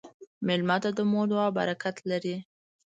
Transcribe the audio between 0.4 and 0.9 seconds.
مېلمه ته